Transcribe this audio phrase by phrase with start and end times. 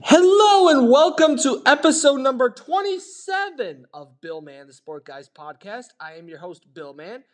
[0.00, 5.86] Hello and welcome to episode number 27 of Bill Man, the Sport Guys podcast.
[5.98, 7.24] I am your host, Bill Man,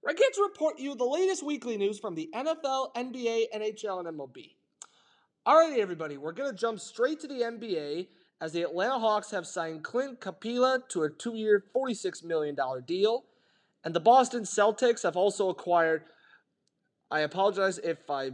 [0.00, 4.00] where I get to report you the latest weekly news from the NFL, NBA, NHL,
[4.00, 4.52] and MLB.
[5.46, 8.08] Alrighty, everybody, we're going to jump straight to the NBA
[8.40, 12.56] as the Atlanta Hawks have signed Clint Capela to a two year, $46 million
[12.86, 13.24] deal.
[13.84, 16.04] And the Boston Celtics have also acquired,
[17.10, 18.30] I apologize if I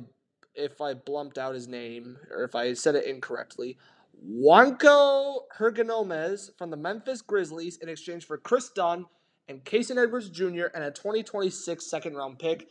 [0.55, 3.79] if I blumped out his name or if I said it incorrectly.
[4.27, 9.07] Juancho Hernangomez from the Memphis Grizzlies in exchange for Kris Dunn
[9.49, 10.67] and Casey Edwards Jr.
[10.75, 12.69] and a 2026 second round pick.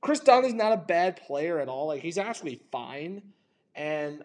[0.00, 1.88] Kris Dunn is not a bad player at all.
[1.88, 3.22] Like he's actually fine.
[3.74, 4.24] And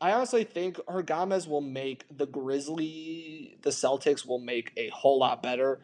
[0.00, 5.42] I honestly think Hernangomez will make the Grizzly, the Celtics will make a whole lot
[5.42, 5.80] better.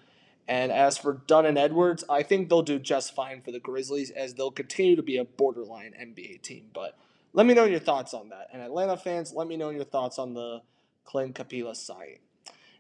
[0.49, 4.11] And as for Dunn and Edwards, I think they'll do just fine for the Grizzlies
[4.11, 6.67] as they'll continue to be a borderline NBA team.
[6.75, 6.99] But
[7.33, 8.49] let me know your thoughts on that.
[8.53, 10.63] And Atlanta fans, let me know your thoughts on the
[11.05, 12.19] Clint Capela signing.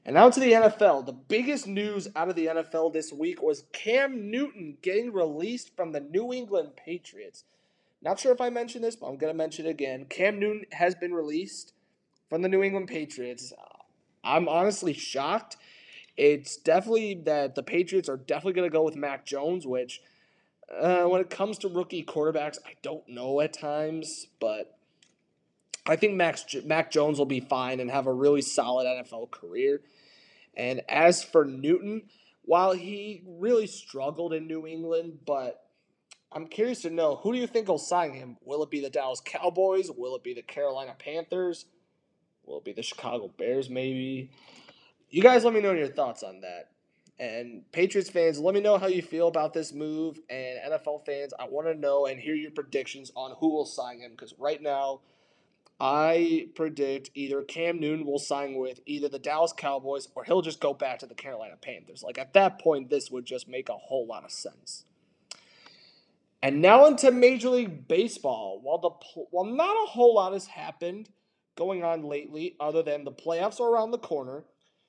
[0.04, 1.06] And now to the NFL.
[1.06, 5.92] The biggest news out of the NFL this week was Cam Newton getting released from
[5.92, 7.44] the New England Patriots.
[8.02, 10.06] Not sure if I mentioned this, but I'm going to mention it again.
[10.06, 11.72] Cam Newton has been released
[12.28, 13.52] from the New England Patriots.
[14.24, 15.56] I'm honestly shocked
[16.16, 20.00] it's definitely that the Patriots are definitely going to go with Mac Jones, which
[20.70, 24.76] uh, when it comes to rookie quarterbacks, I don't know at times, but
[25.86, 29.80] I think Max Mac Jones will be fine and have a really solid NFL career.
[30.54, 32.02] And as for Newton,
[32.42, 35.64] while he really struggled in New England, but
[36.30, 38.36] I'm curious to know who do you think will sign him?
[38.44, 39.90] Will it be the Dallas Cowboys?
[39.90, 41.66] Will it be the Carolina Panthers?
[42.44, 43.68] Will it be the Chicago Bears?
[43.68, 44.30] Maybe
[45.12, 46.70] you guys let me know your thoughts on that.
[47.18, 50.18] And Patriots fans, let me know how you feel about this move.
[50.28, 54.00] And NFL fans, I want to know and hear your predictions on who will sign
[54.00, 54.12] him.
[54.12, 55.00] Because right now,
[55.78, 60.60] I predict either Cam Newton will sign with either the Dallas Cowboys or he'll just
[60.60, 62.02] go back to the Carolina Panthers.
[62.02, 64.86] Like at that point, this would just make a whole lot of sense.
[66.42, 68.60] And now into Major League Baseball.
[68.62, 68.90] While the
[69.30, 71.10] while not a whole lot has happened
[71.54, 74.44] going on lately, other than the playoffs are around the corner,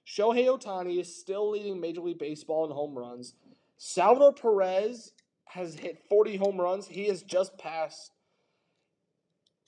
[0.06, 3.36] Shohei Ohtani is still leading Major League Baseball in home runs.
[3.78, 5.12] Salvador Perez
[5.46, 6.88] has hit 40 home runs.
[6.88, 8.12] He has just passed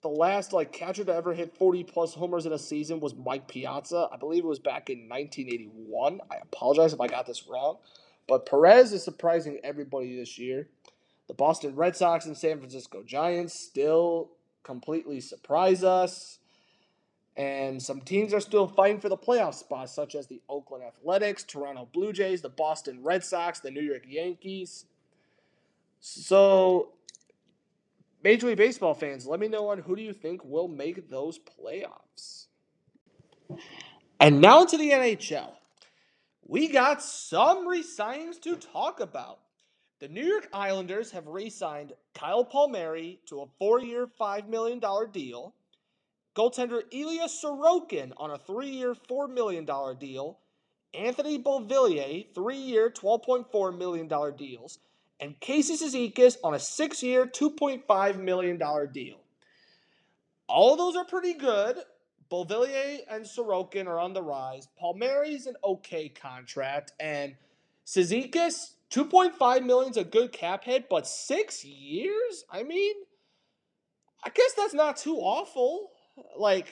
[0.05, 3.47] the last like catcher to ever hit 40 plus homers in a season was Mike
[3.47, 4.07] Piazza.
[4.13, 6.21] I believe it was back in 1981.
[6.29, 7.79] I apologize if I got this wrong.
[8.27, 10.67] But Perez is surprising everybody this year.
[11.27, 14.29] The Boston Red Sox and San Francisco Giants still
[14.61, 16.37] completely surprise us.
[17.37, 21.43] And some teams are still fighting for the playoff spots, such as the Oakland Athletics,
[21.43, 24.85] Toronto Blue Jays, the Boston Red Sox, the New York Yankees.
[25.99, 26.93] So,
[28.23, 31.39] Major League Baseball fans, let me know on who do you think will make those
[31.39, 32.45] playoffs.
[34.19, 35.51] And now to the NHL.
[36.47, 39.39] We got some re-signings to talk about.
[39.99, 44.79] The New York Islanders have re-signed Kyle Palmieri to a four-year, $5 million
[45.11, 45.53] deal.
[46.35, 49.65] Goaltender Ilya Sorokin on a three year, $4 million
[49.97, 50.39] deal.
[50.93, 54.07] Anthony Beauvillier, three year, $12.4 million
[54.37, 54.79] deals.
[55.19, 58.57] And Casey Cizikas on a six year, $2.5 million
[58.91, 59.17] deal.
[60.47, 61.77] All those are pretty good.
[62.29, 64.67] Beauvillier and Sorokin are on the rise.
[64.81, 66.91] Palmieri's an okay contract.
[66.99, 67.35] And
[67.85, 72.43] Cizikas, 2.5 million is a good cap hit, but six years?
[72.51, 72.93] I mean,
[74.23, 75.91] I guess that's not too awful
[76.37, 76.67] like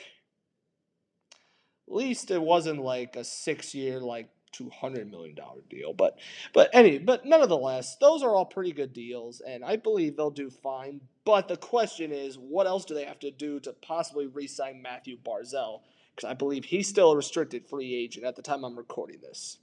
[1.88, 5.94] at least it wasn't like a six year like two hundred million dollar deal.
[5.94, 6.18] But
[6.54, 10.50] but any but nonetheless, those are all pretty good deals, and I believe they'll do
[10.50, 11.02] fine.
[11.26, 15.18] But the question is, what else do they have to do to possibly re-sign Mathew
[15.18, 15.82] Barzal
[16.16, 19.58] Because I believe he's still a restricted free agent at the time I'm recording this.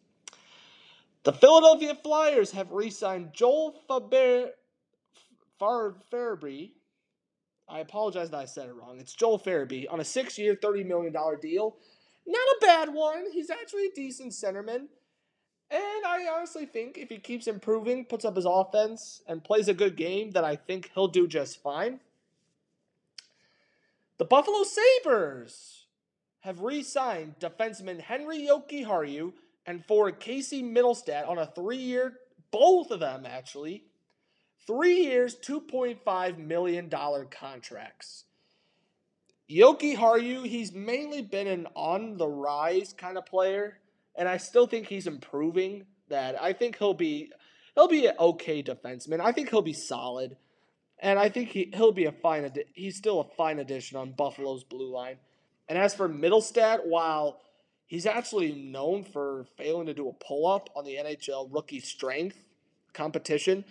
[1.22, 4.50] The Philadelphia Flyers have re-signed Joel Faber,
[5.58, 6.72] Far Farabee
[7.70, 8.98] I apologize that I said it wrong.
[8.98, 11.76] It's Joel Farabee on a six year, $30 million deal.
[12.26, 13.30] Not a bad one.
[13.32, 14.88] He's actually a decent centerman.
[15.70, 19.74] And I honestly think if he keeps improving, puts up his offense, and plays a
[19.74, 22.00] good game, that I think he'll do just fine.
[24.18, 25.86] The Buffalo Sabres
[26.40, 29.32] have re signed defenseman Henri Jokiharju
[29.64, 32.14] and forward Casey Mittelstadt on a three year,
[32.50, 33.84] both of them actually,
[34.66, 38.24] Three years, $2.5 million contracts.
[39.50, 43.78] Jokiharju, he's mainly been an on the rise kind of player,
[44.14, 45.86] and I still think he's improving.
[46.08, 47.30] That I think he'll be
[47.74, 49.20] he'll be an okay defenseman.
[49.20, 50.36] I think he'll be solid,
[50.98, 52.50] and I think he he'll be a fine.
[52.74, 55.16] He's still a fine addition on Buffalo's blue line.
[55.68, 57.40] And as for Mittelstadt, while
[57.86, 62.36] he's actually known for failing to do a pull up on the NHL rookie strength
[62.92, 63.64] competition,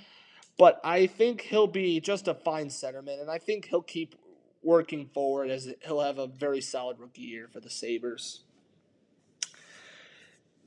[0.59, 4.13] but I think he'll be just a fine centerman, and I think he'll keep
[4.61, 8.41] working forward as he'll have a very solid rookie year for the Sabres.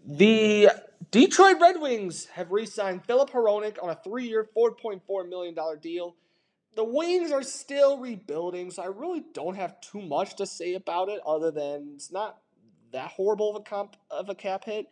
[0.06, 0.70] The
[1.10, 6.16] Detroit Red Wings have re signed Filip Hronek on a three year, $4.4 million deal.
[6.74, 11.10] The Wings are still rebuilding, so I really don't have too much to say about
[11.10, 12.38] it other than it's not
[12.92, 14.86] that horrible of a, comp, of a cap hit.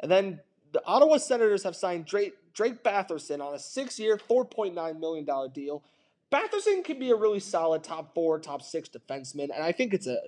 [0.00, 0.40] And then
[0.72, 5.82] the Ottawa Senators have signed Drake, Drake Batherson on a six year, $4.9 million deal.
[6.30, 10.06] Batherson can be a really solid top four, top six defenseman, and I think it's
[10.06, 10.18] a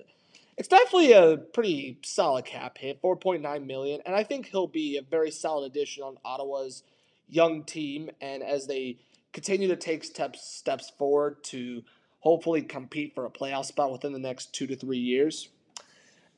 [0.55, 5.01] it's definitely a pretty solid cap hit, 4.9 million, and I think he'll be a
[5.01, 6.83] very solid addition on Ottawa's
[7.27, 8.97] young team and as they
[9.31, 11.83] continue to take steps steps forward to
[12.19, 15.49] hopefully compete for a playoff spot within the next 2 to 3 years.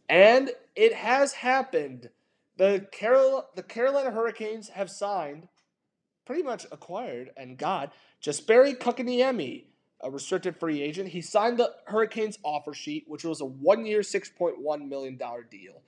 [0.08, 2.10] And it has happened.
[2.58, 5.48] The Carol the Carolina Hurricanes have signed
[6.26, 9.66] pretty much acquired and got Jesperi Kotkaniemi
[10.02, 11.10] a restricted free agent.
[11.10, 15.82] He signed the Hurricanes offer sheet, which was a one year, $6.1 million deal.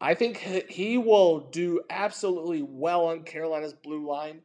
[0.00, 0.38] I think
[0.68, 4.40] he will do absolutely well on Carolina's blue line.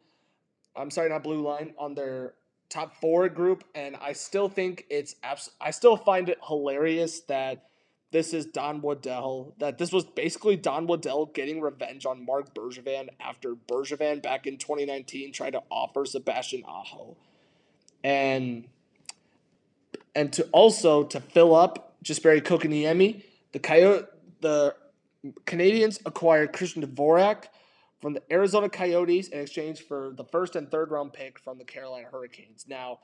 [0.75, 2.33] I'm sorry, not blue line, on their
[2.69, 3.63] top four group.
[3.73, 7.69] And I still think it's abs- I still find it hilarious that
[8.15, 13.09] this is Don Waddell, that this was basically Don Waddell getting revenge on Marc Bergevin
[13.19, 17.17] after Bergevin back in 2019 tried to offer Sebastian Aho
[18.05, 18.69] and
[20.15, 23.21] and to also to fill up Jesperi Kotkaniemi,
[23.51, 24.05] the Coyote,
[24.39, 24.73] the
[25.45, 27.47] Canadiens acquired Christian Dvorak
[27.99, 31.65] from the Arizona Coyotes in exchange for the first and third round pick from the
[31.65, 32.65] Carolina Hurricanes.
[32.65, 32.99] Now,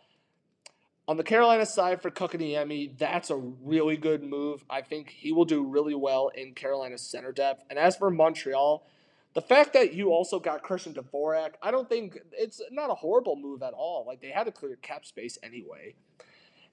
[1.12, 4.64] on the Carolina side for Kotkaniemi, that's a really good move.
[4.70, 7.66] I think he will do really well in Carolina's center depth.
[7.70, 8.88] And as for Montreal,
[9.34, 13.36] the fact that you also got Christian Dvorak, I don't think it's not a horrible
[13.36, 14.06] move at all.
[14.08, 15.96] Like they had to clear cap space anyway.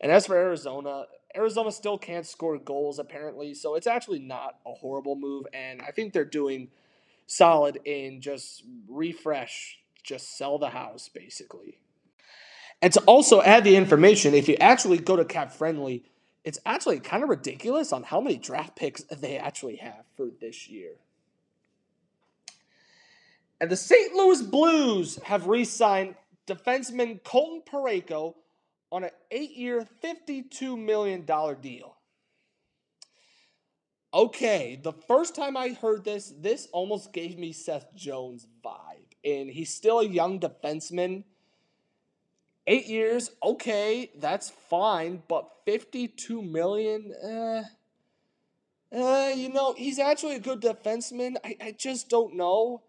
[0.00, 4.72] And as for Arizona, Arizona still can't score goals apparently, so it's actually not a
[4.72, 5.46] horrible move.
[5.52, 6.68] And I think they're doing
[7.26, 11.80] solid in just refresh, just sell the house basically.
[12.80, 16.04] And to also add the information, if you actually go to Cap Friendly,
[16.44, 20.68] it's actually kind of ridiculous on how many draft picks they actually have for this
[20.68, 20.92] year.
[23.60, 24.14] And the St.
[24.14, 26.14] Louis Blues have re signed
[26.46, 28.34] defenseman Colton Parayko
[28.90, 31.24] on an eight year, $52 million
[31.60, 31.96] deal.
[34.14, 39.12] Okay, the first time I heard this, this almost gave me Seth Jones vibe.
[39.24, 41.24] And he's still a young defenseman.
[42.70, 47.62] Eight years, okay, that's fine, but 52 million, eh.
[48.94, 51.36] Uh, you know, he's actually a good defenseman.
[51.42, 52.82] I, I just don't know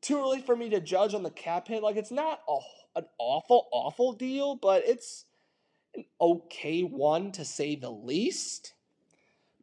[0.00, 1.80] too early for me to judge on the cap hit.
[1.80, 2.56] Like it's not a,
[2.96, 5.26] an awful, awful deal, but it's
[5.94, 8.72] an okay one to say the least.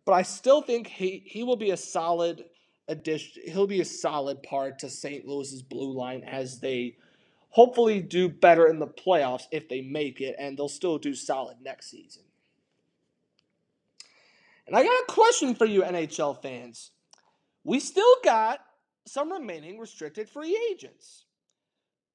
[0.06, 2.46] But I still think he, he will be a solid
[2.88, 3.44] addition.
[3.48, 5.28] He'll be a solid part to St.
[5.28, 6.96] Louis's blue line as they
[7.56, 11.56] hopefully do better in the playoffs if they make it, and they'll still do solid
[11.62, 12.24] next season.
[14.68, 16.92] And I got a question for you, NHL fans.
[17.64, 18.60] We still got
[19.08, 21.24] some remaining restricted free agents.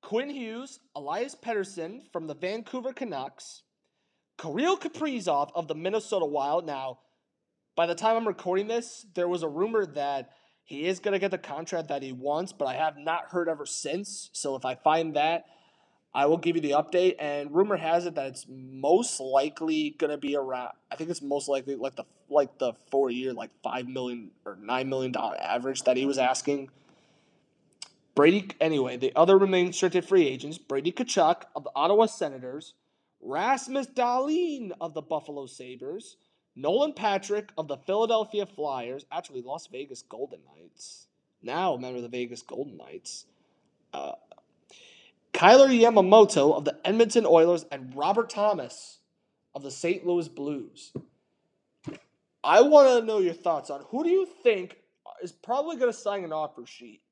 [0.02, 3.62] Quinn Hughes, Elias Pettersson from the Vancouver Canucks,
[4.36, 6.66] Kirill Kaprizov of the Minnesota Wild.
[6.66, 6.98] Now,
[7.76, 10.32] by the time I'm recording this, there was a rumor that
[10.64, 13.48] he is going to get the contract that he wants, but I have not heard
[13.48, 14.30] ever since.
[14.32, 15.46] So if I find that,
[16.12, 17.16] I will give you the update.
[17.18, 20.72] And rumor has it that it's most likely going to be around.
[20.90, 24.56] I think it's most likely like the like the four year like five million or
[24.60, 26.70] nine million dollar average that he was asking.
[28.14, 32.74] Brady, anyway, the other remaining restricted free agents Brady Tkachuk of the Ottawa Senators,
[33.20, 36.16] Rasmus Dahlin of the Buffalo Sabres,
[36.56, 41.06] Nolan Patrick of the Philadelphia Flyers, actually Las Vegas Golden Knights,
[41.42, 43.26] now a member of the Vegas Golden Knights,
[43.92, 44.12] uh,
[45.32, 48.98] Kailer Yamamoto of the Edmonton Oilers, and Robert Thomas
[49.54, 50.06] of the St.
[50.06, 50.92] Louis Blues.
[52.42, 54.76] I want to know your thoughts on who do you think
[55.22, 57.02] is probably going to sign an offer sheet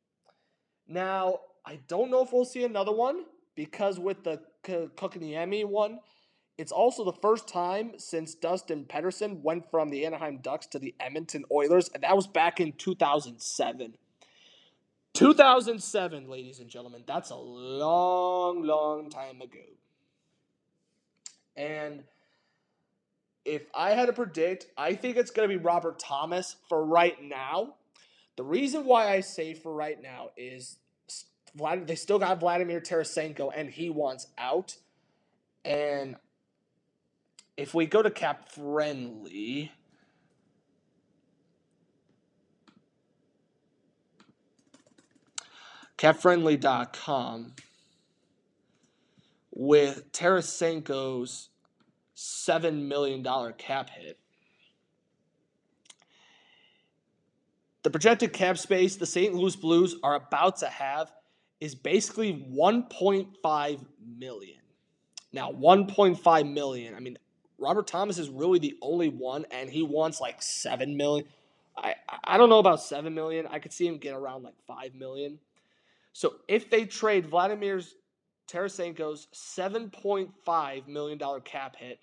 [0.88, 6.00] now, I don't know if we'll see another one because with the Kotkaniemi one,
[6.58, 10.92] it's also the first time since Dustin Pettersson went from the Anaheim Ducks to the
[10.98, 13.94] Edmonton Oilers, and that was back in 2007.
[15.14, 17.04] 2007, ladies and gentlemen.
[17.06, 19.58] That's a long, long time ago.
[21.56, 22.04] And
[23.44, 27.16] if I had to predict, I think it's going to be Robert Thomas for right
[27.22, 27.74] now.
[28.36, 30.76] The reason why I say for right now is
[31.86, 34.76] they still got Vladimir Tarasenko and he wants out.
[35.64, 36.16] And
[37.58, 39.72] if we go to cap friendly,
[45.98, 47.54] capfriendly.com
[49.50, 51.48] with Tarasenko's
[52.16, 53.26] $7 million
[53.58, 54.20] cap hit.
[57.82, 59.34] The projected cap space the St.
[59.34, 61.10] Louis Blues are about to have
[61.60, 63.84] is basically 1.5
[64.16, 64.60] million.
[65.32, 66.94] Now, 1.5 million.
[66.94, 67.18] I mean,
[67.58, 71.26] Robert Thomas is really the only one, and he wants like 7 million.
[71.76, 73.46] I, I don't know about 7 million.
[73.50, 75.38] I could see him get around like 5 million.
[76.12, 77.94] So if they trade Vladimir's
[78.48, 82.00] Tarasenko's $7.5 million cap hit,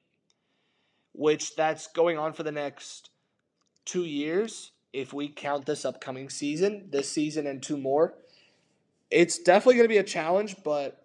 [1.13, 3.09] which that's going on for the next
[3.85, 8.13] two years, if we count this upcoming season, this season and two more,
[9.09, 11.04] it's definitely going to be a challenge, but.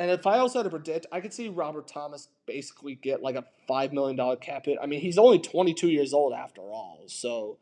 [0.00, 3.36] And if I also had to predict, I could see Robert Thomas basically get like
[3.36, 4.78] a $5 million cap hit.
[4.82, 7.02] I mean, he's only 22 years old after all.
[7.06, 7.58] So,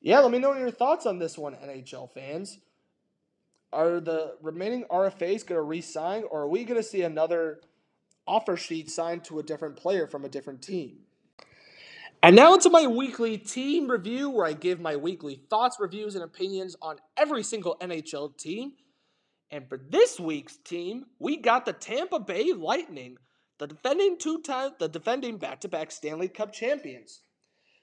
[0.00, 2.58] yeah, let me know your thoughts on this one, NHL fans.
[3.72, 7.60] Are the remaining RFAs going to re sign, or are we going to see another
[8.26, 10.96] offer sheet signed to a different player from a different team?
[12.20, 16.24] And now into my weekly team review where I give my weekly thoughts, reviews, and
[16.24, 18.72] opinions on every single NHL team.
[19.50, 23.16] And for this week's team, we got the Tampa Bay Lightning,
[23.58, 27.22] the defending two times the defending back-to-back Stanley Cup champions.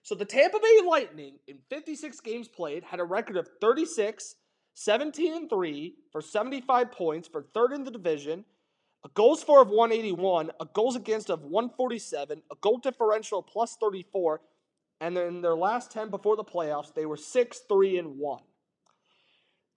[0.01, 4.36] So the Tampa Bay Lightning in 56 games played had a record of 36,
[4.74, 8.43] 17 and 3 for 75 points for third in the division
[9.05, 14.39] a goals for of 181, a goals against of 147, a goal differential plus 34,
[15.01, 18.41] and then their last 10 before the playoffs, they were 6 3 and 1.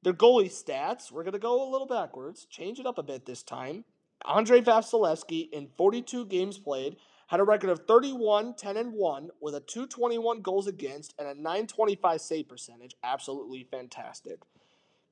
[0.07, 3.27] Their goalie stats, we're going to go a little backwards, change it up a bit
[3.27, 3.85] this time.
[4.25, 6.95] Andrei Vasilevskiy, in 42 games played,
[7.27, 11.35] had a record of 31, 10, and 1 with a 221 goals against and a
[11.35, 12.95] 925 save percentage.
[13.03, 14.39] Absolutely fantastic.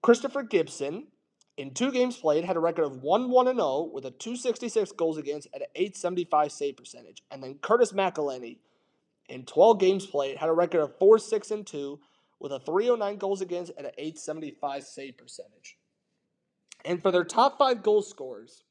[0.01, 1.09] Christopher Gibson,
[1.57, 5.19] in two games played, had a record of 1 1 0 with a 266 goals
[5.19, 7.25] against and an 875 save percentage.
[7.33, 8.59] And then Curtis McElhinney,
[9.29, 11.99] in 12 games played, had a record of 4 6 and 2
[12.41, 15.79] with a 309 goals against and an 875 save percentage.
[16.85, 18.65] And for their top five goal scorers,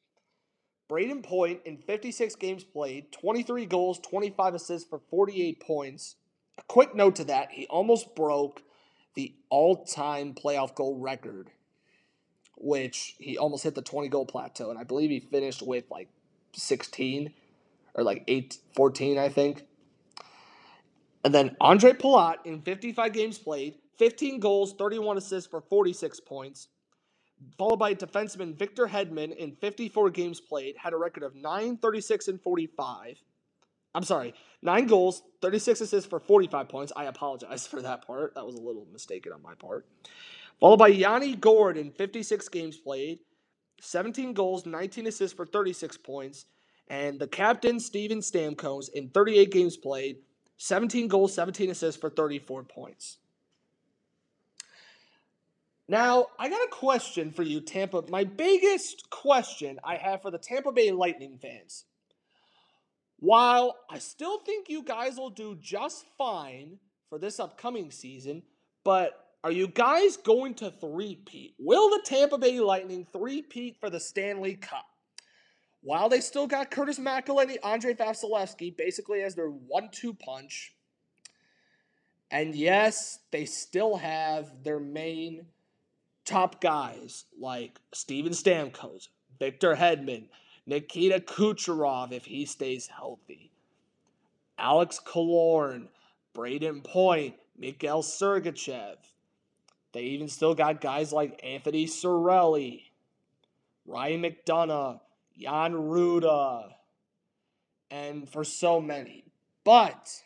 [0.89, 6.15] Brayden Point in 56 games played, 23 goals, 25 assists for 48 points.
[6.59, 8.61] A quick note to that, he almost broke
[9.15, 11.49] the all time playoff goal record
[12.63, 14.69] which he almost hit the 20 goal plateau.
[14.69, 16.07] And I believe he finished with like
[16.53, 17.33] 16
[17.95, 19.65] or like 8, 14, I think.
[21.23, 26.67] And then Andre Palat in 55 games played, 15 goals, 31 assists for 46 points.
[27.57, 32.27] Followed by defenseman Victor Hedman in 54 games played, had a record of 9, 36,
[32.27, 33.21] and 45.
[33.95, 36.93] I'm sorry, 9 goals, 36 assists for 45 points.
[36.95, 38.35] I apologize for that part.
[38.35, 39.87] That was a little mistaken on my part.
[40.59, 43.19] Followed by Yanni Gourde in 56 games played,
[43.81, 46.45] 17 goals, 19 assists for 36 points.
[46.87, 50.17] And the captain, Steven Stamkos, in 38 games played,
[50.57, 53.17] 17 goals, 17 assists for 34 points.
[55.87, 58.03] Now, I got a question for you, Tampa.
[58.09, 61.85] My biggest question I have for the Tampa Bay Lightning fans.
[63.19, 66.79] While I still think you guys will do just fine
[67.09, 68.43] for this upcoming season,
[68.83, 71.55] but are you guys going to three-peat?
[71.59, 74.85] Will the Tampa Bay Lightning three-peat for the Stanley Cup?
[75.83, 80.73] While they still got Curtis McElhinney, Andrei Vasilevskiy basically as their one-two punch,
[82.31, 85.45] and yes, they still have their main
[86.25, 90.29] top guys like Steven Stamkos, Victor Hedman,
[90.65, 93.51] Nikita Kucherov if he stays healthy,
[94.57, 95.89] Alex Killorn,
[96.33, 98.95] Brayden Point, Mikhail Sergachev,
[99.91, 102.83] they even still got guys like Anthony Cirelli,
[103.85, 105.01] Ryan McDonagh,
[105.37, 106.71] Jan Rutta,
[107.89, 109.25] and for so many.
[109.63, 110.23] But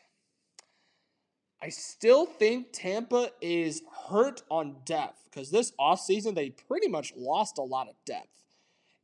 [1.62, 7.58] I still think Tampa is hurt on depth because this offseason they pretty much lost
[7.58, 8.28] a lot of depth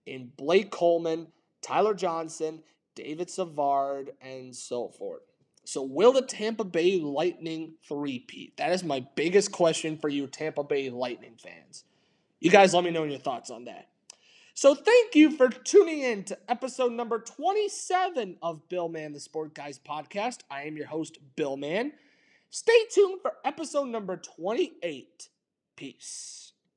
[0.05, 1.27] in Blake Coleman,
[1.61, 2.63] Tyler Johnson,
[2.95, 5.23] David Savard, and so forth.
[5.65, 8.57] So, will the Tampa Bay Lightning three-peat?
[8.57, 11.85] That is my biggest question for you, Tampa Bay Lightning fans.
[12.41, 13.87] You guys let me know your thoughts on that.
[14.55, 19.55] So thank you for tuning in to episode number 27 of Bill Man the Sport
[19.55, 20.41] Guys podcast.
[20.49, 21.93] I am your host, Bill Man.
[22.51, 25.29] Stay tuned for episode number 28.
[25.75, 26.42] Peace.